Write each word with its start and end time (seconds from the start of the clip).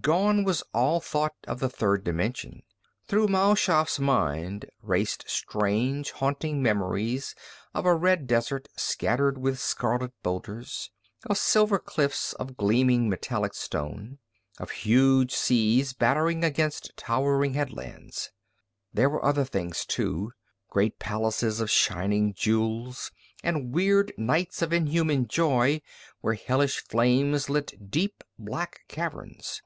Gone 0.00 0.44
was 0.44 0.62
all 0.72 1.00
thought 1.00 1.34
of 1.48 1.58
the 1.58 1.68
third 1.68 2.04
dimension. 2.04 2.62
Through 3.08 3.26
Mal 3.28 3.56
Shaff's 3.56 3.98
mind 3.98 4.64
raced 4.80 5.28
strange, 5.28 6.12
haunting 6.12 6.62
memories 6.62 7.34
of 7.74 7.84
a 7.84 7.96
red 7.96 8.28
desert 8.28 8.68
scattered 8.76 9.36
with 9.36 9.58
scarlet 9.58 10.12
boulders, 10.22 10.92
of 11.26 11.36
silver 11.36 11.80
cliffs 11.80 12.32
of 12.34 12.56
gleaming 12.56 13.08
metallic 13.10 13.54
stone, 13.54 14.18
of 14.58 14.70
huge 14.70 15.34
seas 15.34 15.92
battering 15.94 16.44
against 16.44 16.96
towering 16.96 17.54
headlands. 17.54 18.30
There 18.94 19.10
were 19.10 19.24
other 19.24 19.44
things, 19.44 19.84
too. 19.84 20.30
Great 20.70 21.00
palaces 21.00 21.60
of 21.60 21.72
shining 21.72 22.34
jewels, 22.34 23.10
and 23.42 23.74
weird 23.74 24.12
nights 24.16 24.62
of 24.62 24.72
inhuman 24.72 25.26
joy 25.26 25.82
where 26.20 26.34
hellish 26.34 26.78
flames 26.84 27.50
lit 27.50 27.90
deep, 27.90 28.22
black 28.38 28.82
caverns. 28.86 29.60